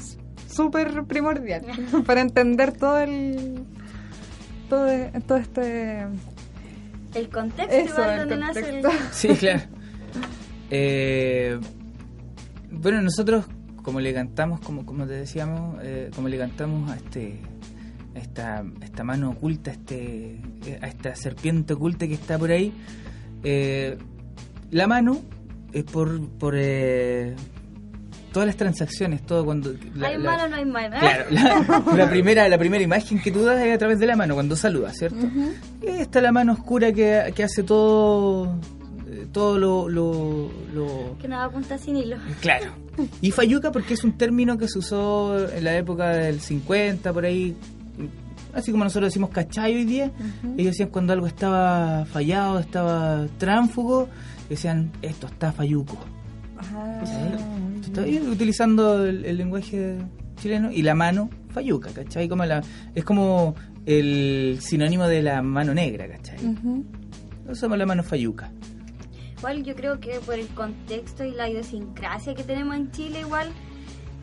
[0.48, 1.62] súper primordial
[2.06, 3.64] para entender todo el...
[4.68, 4.88] Todo,
[5.28, 6.08] todo este...
[7.14, 8.86] El contexto Eso, igual el donde nace el...
[9.12, 9.62] Sí, claro.
[10.70, 11.56] Eh,
[12.72, 13.44] bueno, nosotros,
[13.84, 17.38] como le cantamos, como, como te decíamos, eh, como le cantamos a este
[18.16, 20.40] a esta, a esta mano oculta, a este,
[20.82, 22.72] a esta serpiente oculta que está por ahí,
[23.44, 23.96] eh,
[24.70, 25.20] la mano
[25.72, 27.34] es por, por eh,
[28.32, 29.74] todas las transacciones, todo cuando...
[29.94, 30.96] la- hay la- malo, no hay malo.
[30.96, 30.98] ¿eh?
[31.00, 34.14] Claro, la, la primera, la primera imagen que tú das es a través de la
[34.16, 35.18] mano, cuando saludas, ¿cierto?
[35.82, 38.58] Y está la mano oscura que, que hace todo,
[39.26, 42.16] todo lo, lo, lo- Que nada apunta sin hilo.
[42.40, 42.72] Claro.
[43.20, 47.24] Y fayuca porque es un término que se usó en la época del 50, por
[47.24, 47.56] ahí,
[48.52, 50.12] así como nosotros decimos cachay hoy día,
[50.56, 54.08] ellos decían cuando algo estaba fallado, estaba tránfugo,
[54.48, 55.98] decían, esto está fayuco.
[57.82, 59.98] Estoy utilizando el, el lenguaje
[60.40, 62.28] chileno y la mano fayuca, ¿cachai?
[62.28, 62.62] Como la,
[62.94, 63.54] es como
[63.86, 66.38] el sinónimo de la mano negra, ¿cachai?
[66.44, 66.84] Ujú.
[67.50, 68.50] Usamos la mano fayuca.
[69.44, 73.52] Igual yo creo que por el contexto y la idiosincrasia que tenemos en Chile igual,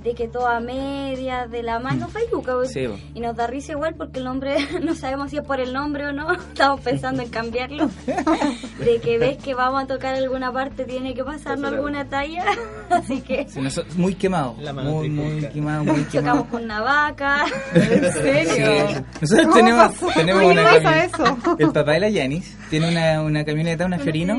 [0.04, 2.54] de que toda media de la mano fayuca.
[2.56, 2.72] pues.
[2.72, 2.88] Sí.
[3.14, 6.08] Y nos da risa igual porque el nombre, no sabemos si es por el nombre
[6.08, 7.90] o no, estamos pensando en cambiarlo.
[8.84, 12.44] De que ves que vamos a tocar alguna parte, tiene que pasarnos alguna talla.
[12.90, 13.60] Así que Sí,
[13.96, 14.56] muy quemado.
[14.60, 16.46] La mano Muy, muy quemado, muy tocamos quemado.
[16.46, 17.46] con una vaca.
[17.74, 18.88] ¿En serio?
[18.90, 18.96] Sí.
[19.22, 20.08] Nosotros ¿Cómo tenemos, pasó?
[20.16, 21.38] tenemos ¿Por qué una eso?
[21.60, 24.38] El papá de la Yanis tiene una, una camioneta, una Fiorino,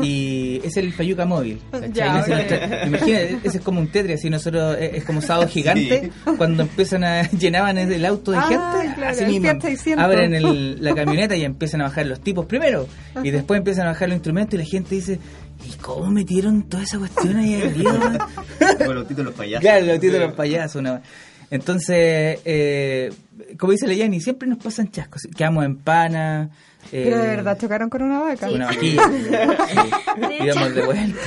[0.00, 1.60] y es el Fayuca móvil.
[1.70, 1.92] ¿cachai?
[1.92, 2.48] Ya, Ese es ok.
[2.50, 6.62] nuestra- Imagínate, ese es como un Tetris, así nosotros es, es como sábado gigante, cuando
[6.62, 10.04] empiezan a llenaban el auto de Ah, gente, claro, así mismo, Fiat 600.
[10.04, 12.86] abren el- la camioneta y empiezan a bajar los tipos primero,
[13.22, 15.18] y después empiezan a bajar los instrumentos y la gente dice,
[15.68, 18.28] ¿y cómo metieron toda esa cuestión ahí arriba?
[18.84, 19.60] Con los títulos payasos.
[19.60, 20.76] Claro, los títulos los payasos.
[20.80, 21.02] una-
[21.52, 23.12] Entonces, eh,
[23.58, 25.22] como dice la Yanni, siempre nos pasan chascos.
[25.36, 26.48] Quedamos en pana.
[26.90, 28.50] eh, Pero de verdad chocaron con una vaca.
[28.50, 29.02] Una vaquilla.
[30.30, 31.18] Hecho- de vuelta.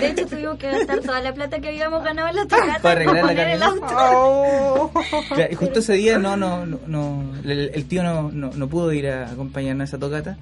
[0.00, 2.92] De hecho, tuvimos que gastar toda la plata que habíamos ganado en la tocata Para
[2.94, 3.86] arreglar la poner el auto.
[3.90, 4.90] Oh.
[5.34, 8.68] Claro, y justo ese día no, no, no, no- el, el tío no, no, no
[8.68, 10.38] pudo ir a acompañarnos a esa tocata.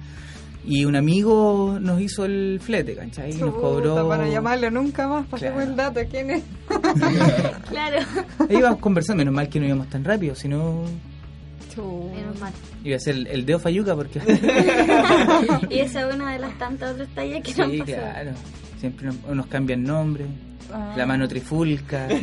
[0.69, 3.31] Y un amigo nos hizo el flete, ¿cachai?
[3.31, 4.05] Y nos cobró...
[4.07, 5.71] Para llamarlo nunca más, pasemos Claro.
[5.71, 6.01] el dato.
[6.11, 6.43] ¿Quién es?
[7.69, 7.99] Claro.
[8.49, 10.83] Ahí íbamos conversando, menos mal que no íbamos tan rápido, si no
[11.73, 12.15] Chuta.
[12.15, 12.51] Menos mal.
[12.83, 14.19] iba a ser el, el dedo Fayuca porque...
[15.69, 18.01] Y esa es una de las tantas otras tallas que nos sí, han pasado.
[18.11, 18.31] claro.
[18.79, 20.25] Siempre nos, nos cambian nombre.
[20.73, 20.93] Ah.
[20.97, 22.07] La mano trifulca.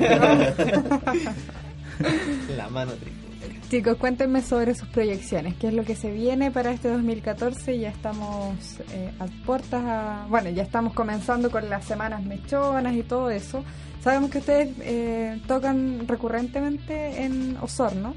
[2.56, 3.23] La mano triste.
[3.70, 5.54] Chicos, cuéntenme sobre sus proyecciones.
[5.54, 7.78] ¿Qué es lo que se viene para este 2014?
[7.78, 8.56] Ya estamos
[8.92, 10.26] eh, a puertas a...
[10.28, 13.64] Bueno, ya estamos comenzando con las semanas mechonas y todo eso.
[14.00, 18.14] Sabemos que ustedes eh, tocan recurrentemente en Osorno.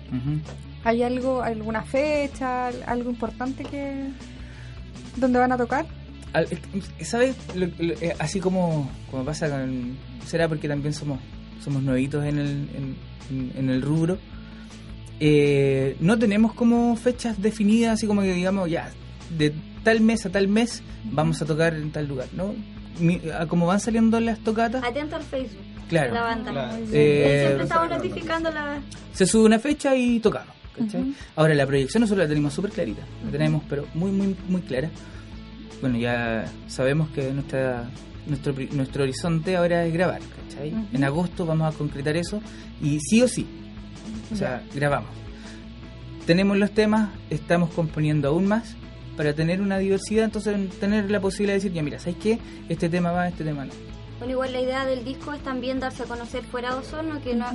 [0.84, 4.10] ¿Hay algo, alguna fecha, algo importante que...
[5.16, 5.86] ¿Dónde van a tocar?
[7.02, 7.36] ¿Sabes?
[7.56, 9.98] Eh, así como, como pasa con...
[10.26, 11.20] Será porque también somos
[11.64, 12.96] somos nuevitos en el,
[13.30, 14.20] en el rubro.
[15.20, 18.92] Eh, no tenemos como fechas definidas, así como que digamos, ya,
[19.38, 19.54] de
[19.84, 22.54] tal mes a tal mes vamos a tocar en tal lugar, ¿no?
[23.00, 25.62] Mi- a como van saliendo las tocatas, Atento al Facebook.
[25.90, 26.10] Claro.
[26.10, 26.52] de La banda.
[26.52, 26.78] Claro.
[26.92, 28.80] Eh, Siempre estamos notificando la...
[29.14, 30.54] se sube una fecha y tocamos.
[30.78, 31.14] ¿cachai?
[31.36, 34.90] Ahora, la proyección nosotros la tenemos súper clarita, la tenemos pero muy, muy, muy clara.
[35.82, 37.90] Bueno, ya sabemos que nuestra
[38.28, 40.74] nuestro, pri- nuestro horizonte ahora es grabar, ¿cachai?
[40.74, 40.86] Ujú.
[40.94, 42.42] En agosto vamos a concretar eso
[42.82, 43.48] y sí o sí,
[44.32, 45.10] o sea, grabamos.
[46.26, 48.76] Tenemos los temas, estamos componiendo aún más
[49.16, 52.40] para tener una diversidad, entonces tener la posibilidad de decir, ya mira, ¿sabes qué?
[52.70, 53.72] Este tema va, este tema no.
[54.20, 57.36] Bueno, igual la idea del disco es también darse a conocer fuera de Osorno, que
[57.36, 57.46] no,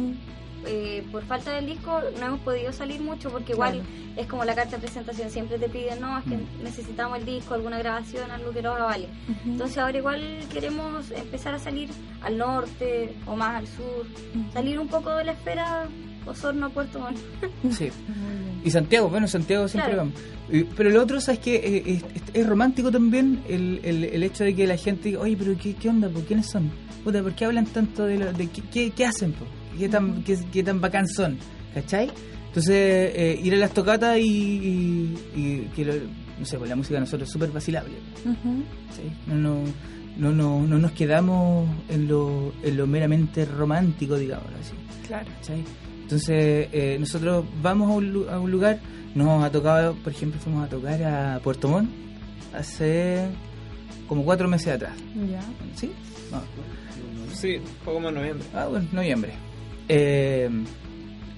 [0.67, 3.89] eh, por falta del disco no hemos podido salir mucho porque igual Claro.
[4.17, 7.55] es como la carta de presentación, siempre te piden, no, es que necesitamos el disco,
[7.55, 9.09] alguna grabación, algo que nos avale.
[9.45, 11.91] Entonces ahora igual queremos empezar a salir
[12.23, 14.07] al norte o más al sur,
[14.53, 15.87] salir un poco de la esfera
[16.27, 17.19] Osorno-Puerto Montt.
[17.77, 17.89] Sí.
[18.65, 20.09] Y Santiago, bueno, Santiago siempre Claro.
[20.11, 20.21] vamos.
[20.51, 21.57] Eh, Pero lo otro, ¿sabes que
[21.87, 25.37] es, es- es romántico también el, el, el hecho de que la gente diga, oye,
[25.37, 26.09] pero ¿qué, qué onda?
[26.09, 26.21] po?
[26.21, 26.71] ¿Quiénes son?
[27.05, 29.33] Puta, ¿por qué hablan tanto de, lo, de qué, qué, qué hacen?
[29.33, 29.45] po?
[29.79, 31.39] ¿Qué, tan, qué, qué tan bacán son?
[31.75, 32.11] ¿Cachai?
[32.49, 32.75] Entonces,
[33.17, 35.95] eh, ir a las tocatas y, y- y que, lo-
[36.39, 37.95] no sé, pues la música de nosotros es súper vacilable.
[38.25, 38.63] Ujú.
[38.95, 39.03] ¿sí?
[39.27, 39.65] No, no,
[40.19, 44.75] no, no, no nos quedamos en lo, en lo meramente romántico, digamos así.
[45.07, 45.27] Claro.
[45.41, 45.65] ¿cachai?
[46.03, 48.81] Entonces, eh, nosotros vamos a un, lu- a un lugar,
[49.15, 51.91] nos ha tocado, por ejemplo, fuimos a tocar a Puerto Montt
[52.55, 53.27] hace
[54.09, 54.93] como cuatro meses atrás.
[55.31, 55.41] Ya.
[55.75, 55.91] ¿Sí?
[56.31, 56.43] No.
[57.35, 58.47] Sí, poco más noviembre.
[58.55, 59.33] Ah, bueno, noviembre.
[59.89, 60.51] Eh,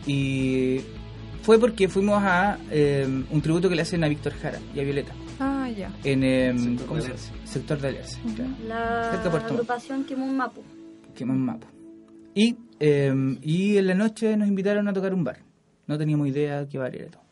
[0.06, 0.80] y
[1.42, 4.82] fue porque fuimos a eh, un tributo que le hacen a Víctor Jara y a
[4.84, 5.90] Violeta Ah, ya.
[6.04, 7.32] en eh, Sector ¿cómo de se- Alerce.
[7.44, 8.18] sector de Alerce.
[8.34, 8.50] claro.
[8.66, 9.52] La Cerca de Puerto Montt.
[9.52, 10.62] agrupación Kimun Mapu.
[11.14, 11.66] que más mapa.
[12.34, 15.39] Y, eh, y en la noche nos invitaron a tocar un bar.
[15.87, 17.22] No teníamos idea qué bar era todo.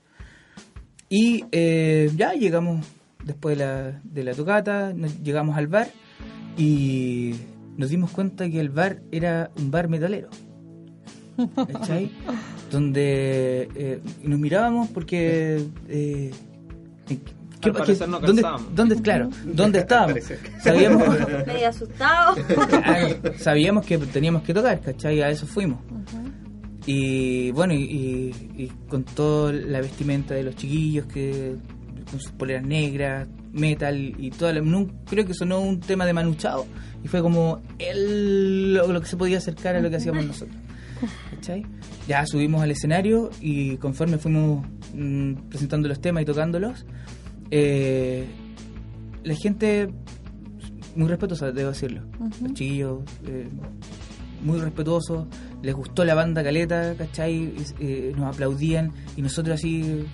[1.09, 2.87] Y eh, ya llegamos
[3.25, 5.89] después de la, de la tocata, nos- llegamos al bar
[6.57, 7.35] y
[7.77, 10.29] nos dimos cuenta que el bar era un bar metalero.
[11.73, 12.11] ¿Cachai?
[12.71, 15.63] Donde eh, nos mirábamos porque...
[17.63, 18.43] ¿qué- Al parecer no ¿dónde,
[18.75, 20.19] dónde, claro, ¿dónde estábamos?
[20.63, 21.09] Sabíamos,
[21.47, 22.35] Medio asustado.
[22.45, 25.23] Claro, sabíamos que teníamos que tocar, ¿cachai?
[25.23, 25.79] A eso fuimos.
[26.85, 31.55] Y bueno, y, y- y con toda la vestimenta de los chiquillos, que
[32.11, 34.61] con sus poleras negras, metal y toda la...
[34.61, 36.67] no- creo que sonó un tema de Manuchao
[37.05, 40.57] y fue como el, lo, lo que se podía acercar a lo que hacíamos nosotros.
[41.35, 41.65] ¿Cachai?
[42.09, 46.85] Ya subimos al escenario y conforme fuimos mm, presentando los temas y tocándolos,
[47.53, 48.25] eh,
[49.25, 49.91] la gente
[50.97, 52.01] muy respetuosa, debo decirlo.
[52.41, 53.49] Los chiquillos eh,
[54.43, 55.27] muy respetuosos,
[55.63, 57.55] les gustó la banda Caleta, ¿cachai?
[57.79, 60.05] Eh, nos aplaudían y nosotros así...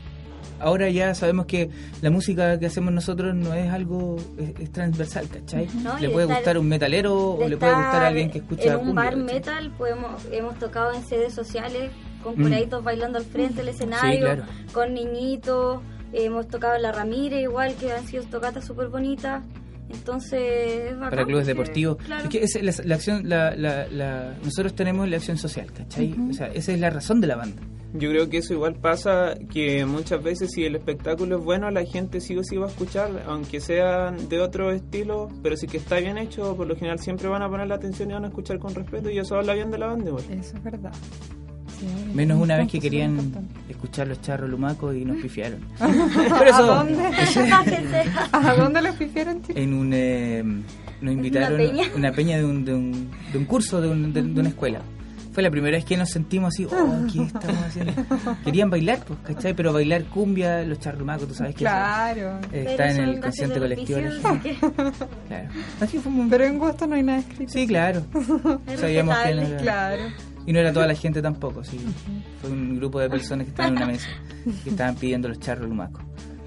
[0.61, 1.71] Ahora ya sabemos que
[2.03, 5.69] la música que hacemos nosotros no es algo, es, es transversal, ¿cachai?
[5.85, 8.65] No, le de puede gustar un metalero o le puede gustar a alguien que escucha
[8.73, 9.35] En un cumbia, bar ¿cachai?
[9.35, 11.93] metal podemos, hemos tocado en sedes sociales
[12.25, 12.43] con Mm.
[12.43, 14.43] curaditos bailando al frente del escenario, claro.
[14.73, 15.81] con niñitos.
[16.13, 19.43] Hemos tocado en La Ramírez igual, que han sido tocatas súper bonitas.
[19.91, 20.41] Entonces,
[20.91, 21.97] es bacán para clubes porque- deportivos.
[21.97, 22.25] claro.
[22.25, 26.15] Es que esa la, la acción, la, la, la- nosotros tenemos la acción social, ¿cachai?
[26.29, 27.63] O sea, esa es la razón de la banda.
[27.95, 31.87] Yo creo que eso igual pasa que muchas veces si el espectáculo es bueno, la
[31.87, 35.79] gente sí o sí va a escuchar, aunque sea de otro estilo, pero si que
[35.79, 38.29] está bien hecho, por lo general siempre van a poner la atención y van a
[38.29, 40.25] escuchar con respeto y eso habla bien de la banda igual.
[40.31, 40.93] Eso es verdad.
[41.79, 43.19] Sí, Menos una vez que querían
[43.69, 45.61] escuchar los charros lumacos y nos pifiaron.
[45.81, 45.87] ¿A
[46.39, 47.05] Pero eso, dónde?
[48.33, 49.57] ¿A dónde los pifieron, chicos?
[49.57, 50.43] en un eh,
[51.01, 51.85] nos invitaron peña?
[51.97, 54.81] una peña de un, de un, de un curso de, un- de- de una escuela
[55.31, 57.93] fue la primera vez que nos sentimos así, oh, ¿qué estamos haciendo?
[58.45, 59.55] Querían bailar, pues, ¿cachai?
[59.55, 62.41] Pero bailar cumbia, los charrumacos, tú sabes que eso, Claro.
[62.53, 64.01] eh, está en el consciente colectivo.
[64.01, 64.57] gente.
[65.29, 65.49] Claro.
[65.81, 67.53] Así fue un- Pero en gusto no hay nada escrito.
[67.53, 68.03] Sí, claro.
[68.81, 70.03] Sabíamos que no era- Claro.
[70.47, 71.79] Y no era toda la gente tampoco, sí.
[72.41, 74.09] Fue un grupo de personas que estaban en una mesa,
[74.65, 76.03] que estaban pidiendo los charros lumacos.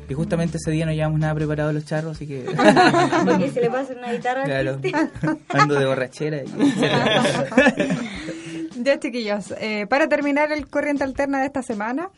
[0.10, 2.44] Y justamente ese día no llevamos nada preparado los charros, así que...
[3.26, 6.44] Porque se le pasa una guitarra al claro, ando de borrachera.
[6.44, 6.48] Y.
[8.84, 12.10] Ya, chiquillos, eh, para terminar el corriente alterna de esta semana,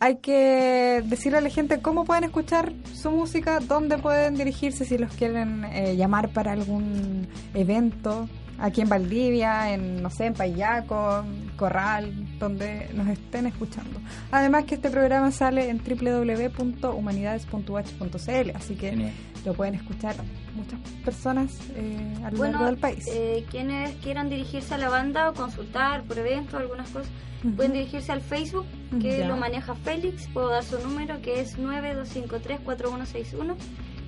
[0.00, 4.98] hay que decirle a la gente cómo pueden escuchar su música, dónde pueden dirigirse si
[4.98, 8.28] los quieren eh, llamar para algún evento,
[8.60, 11.24] aquí en Valdivia, en, no sé, en Payaco,
[11.56, 14.00] Corral, donde nos estén escuchando.
[14.30, 19.12] Además que este programa sale en www.humanidades.h.cl, así que Genial.
[19.44, 20.14] lo pueden escuchar
[20.54, 23.06] muchas personas eh, a lo largo del país.
[23.12, 27.10] eh, quienes quieran dirigirse a la banda o consultar por eventos, algunas cosas,
[27.56, 28.66] pueden dirigirse al Facebook,
[29.00, 29.28] que Ya.
[29.28, 30.28] lo maneja Félix.
[30.28, 33.56] Puedo dar su número, que es 9253-4161.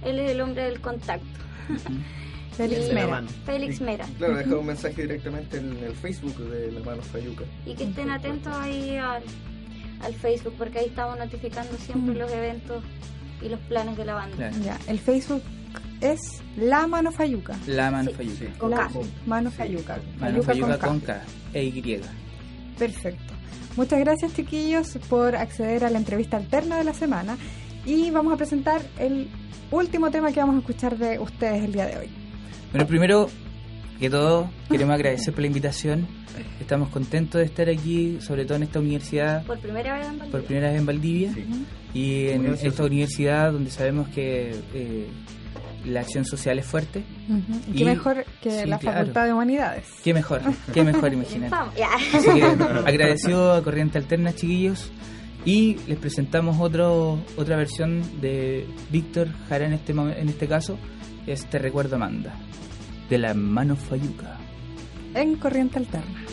[0.04, 1.26] Él es el hombre del contacto.
[2.56, 3.06] Félix y- la Mera.
[3.08, 3.28] mano.
[3.46, 4.06] Félix Mera.
[4.18, 7.44] Claro, deja un mensaje directamente en el Facebook de la mano Fayuca.
[7.66, 9.22] Y que estén atentos ahí al,
[10.02, 12.20] al Facebook, porque ahí estamos notificando siempre Ujú.
[12.20, 12.84] los eventos
[13.42, 14.36] y los planes de la banda.
[14.36, 14.56] Claro.
[14.64, 15.42] Ya, el Facebook
[16.00, 16.20] es
[16.56, 17.56] La Mano Fayuca.
[17.66, 18.16] La mano Sí.
[18.16, 18.58] Fayuca.
[18.58, 18.90] Con La K.
[19.26, 19.98] Mano Fayuca.
[20.20, 20.86] Mano Fayuca K.
[20.86, 21.22] con K
[21.54, 22.00] e Y.
[22.78, 23.32] Perfecto.
[23.76, 27.36] Muchas gracias, chiquillos, por acceder a la entrevista alterna de la semana.
[27.86, 29.28] Y vamos a presentar el
[29.70, 32.08] último tema que vamos a escuchar de ustedes el día de hoy.
[32.72, 33.28] Bueno, primero
[33.98, 36.06] que todo, queremos agradecer por la invitación.
[36.60, 40.30] Estamos contentos de estar aquí, sobre todo en esta universidad, Por primera vez en Valdivia.
[40.32, 41.32] por primera vez en Valdivia.
[41.34, 41.44] Sí.
[41.94, 45.08] Y en esta universidad donde sabemos que eh,
[45.84, 47.04] la acción social es fuerte.
[47.68, 48.98] Y qué Y- mejor que sí, la claro.
[49.00, 49.84] Facultad de Humanidades.
[50.02, 50.40] Qué mejor,
[50.72, 51.50] qué mejor imaginar.
[51.50, 51.90] Vamos, ya.
[52.14, 54.90] Así que agradecido a Corriente Alterna, chiquillos.
[55.44, 60.78] Y les presentamos otro, otra versión de Víctor Jara en este, en este caso.
[61.26, 62.34] Es Te Recuerdo Amanda,
[63.08, 64.36] de la mano Fayuca.
[65.14, 66.24] En Corriente Alterna.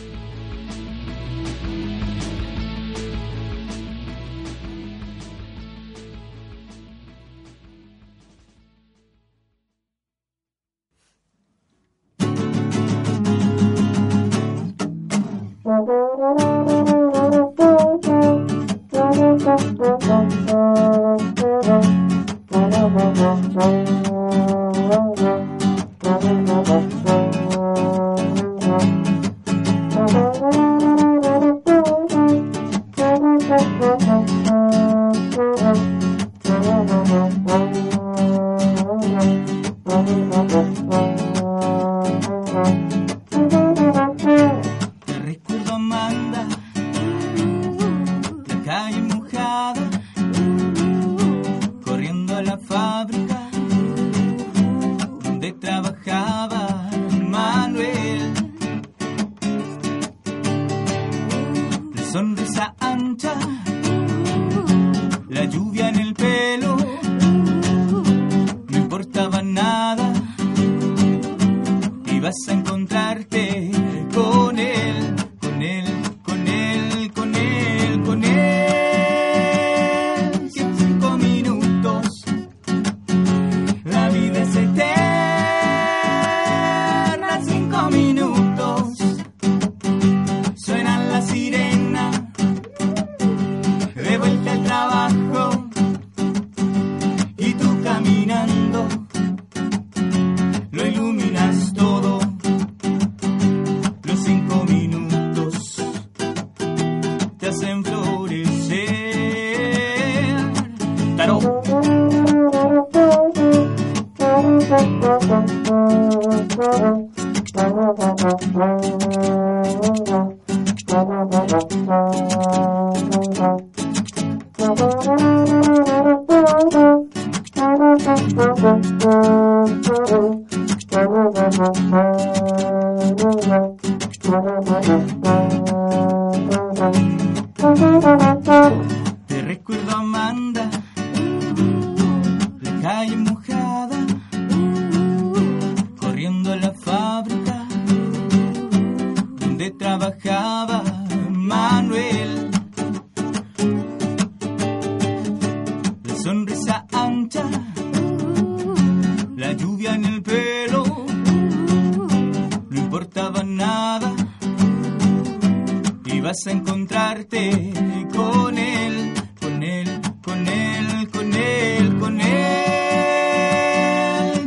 [166.30, 167.72] Vas a encontrarte
[168.14, 173.50] con él, con él, con él, con él, con él,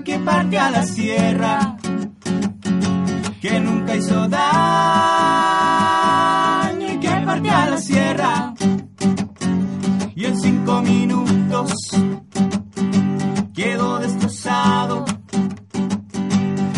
[0.05, 1.75] que parte a la sierra,
[3.41, 4.47] que nunca hizo daño
[6.93, 8.53] y que parte a la sierra.
[10.15, 11.73] Y en cinco minutos
[13.53, 15.03] quedó destrozado.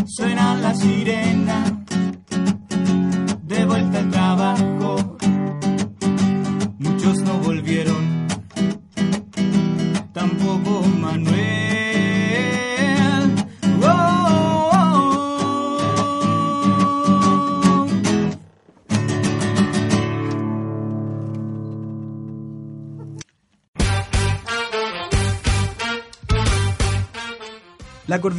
[0.07, 1.44] Suena la sirena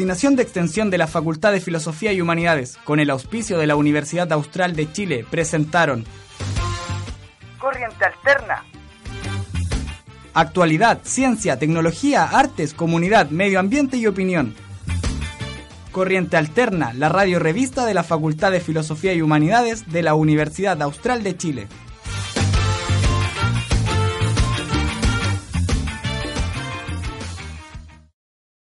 [0.06, 3.74] Coordinación de Extensión de la Facultad de Filosofía y Humanidades, con el auspicio de la
[3.74, 6.04] Universidad Austral de Chile, presentaron
[7.58, 8.64] Corriente Alterna.
[10.32, 14.54] Actualidad, Ciencia, Tecnología, Artes, Comunidad, Medio Ambiente y Opinión.
[15.90, 20.80] Corriente Alterna, la radio revista de la Facultad de Filosofía y Humanidades de la Universidad
[20.82, 21.66] Austral de Chile.